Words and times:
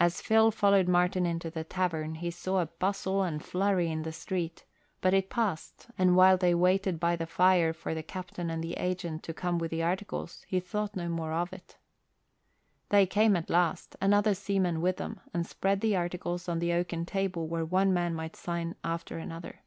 As 0.00 0.20
Phil 0.20 0.50
followed 0.50 0.88
Martin 0.88 1.24
into 1.24 1.52
the 1.52 1.62
tavern 1.62 2.16
he 2.16 2.32
saw 2.32 2.58
a 2.58 2.66
bustle 2.66 3.22
and 3.22 3.40
flurry 3.40 3.88
in 3.88 4.02
the 4.02 4.10
street, 4.10 4.64
but 5.00 5.14
it 5.14 5.30
passed 5.30 5.86
and 5.96 6.16
while 6.16 6.36
they 6.36 6.52
waited 6.52 6.98
by 6.98 7.14
the 7.14 7.26
fire 7.28 7.72
for 7.72 7.94
the 7.94 8.02
captain 8.02 8.50
and 8.50 8.60
the 8.60 8.72
agent 8.72 9.22
to 9.22 9.32
come 9.32 9.58
with 9.58 9.70
the 9.70 9.84
articles 9.84 10.44
he 10.48 10.58
thought 10.58 10.96
no 10.96 11.08
more 11.08 11.32
of 11.32 11.52
it. 11.52 11.76
They 12.88 13.06
came 13.06 13.36
at 13.36 13.48
last, 13.50 13.94
and 14.00 14.12
other 14.12 14.34
seamen 14.34 14.80
with 14.80 14.96
them, 14.96 15.20
and 15.32 15.46
spread 15.46 15.80
the 15.80 15.94
articles 15.94 16.48
on 16.48 16.58
the 16.58 16.72
oaken 16.72 17.06
table 17.06 17.46
where 17.46 17.64
one 17.64 17.92
man 17.92 18.16
might 18.16 18.34
sign 18.34 18.74
after 18.82 19.16
another. 19.16 19.60